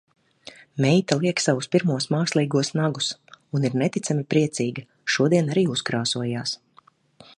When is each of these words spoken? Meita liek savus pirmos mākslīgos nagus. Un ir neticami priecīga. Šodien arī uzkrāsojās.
Meita 0.83 1.17
liek 1.23 1.41
savus 1.43 1.67
pirmos 1.75 2.07
mākslīgos 2.15 2.73
nagus. 2.79 3.11
Un 3.59 3.69
ir 3.69 3.77
neticami 3.83 4.27
priecīga. 4.35 4.85
Šodien 5.17 5.55
arī 5.57 5.67
uzkrāsojās. 5.77 6.57